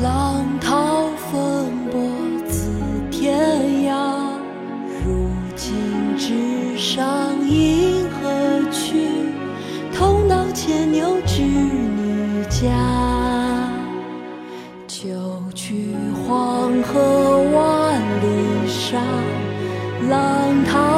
[0.00, 2.70] 浪淘风簸自
[3.10, 3.36] 天
[3.84, 4.30] 涯
[5.04, 7.04] 如今直上
[7.48, 9.08] 银河去
[9.92, 12.68] 同到牵牛织女家。
[14.86, 15.08] 九
[15.52, 19.00] 曲黄河万里沙
[20.08, 20.97] 浪淘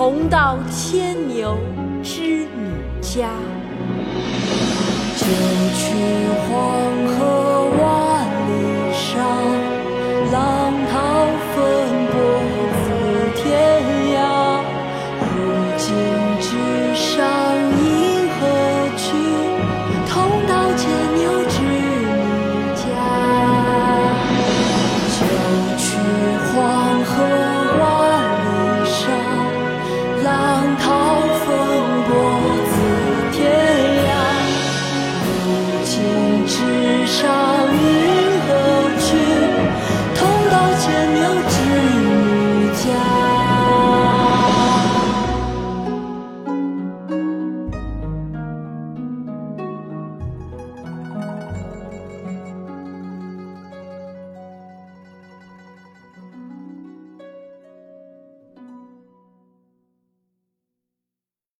[0.00, 1.58] 同到牵牛
[2.02, 2.48] 织女
[3.02, 3.28] 家。
[5.14, 5.26] 九
[5.74, 5.92] 曲
[6.40, 6.48] 黄
[7.06, 8.50] 河万里
[8.94, 9.10] 沙
[40.80, 41.59] 牵牛织。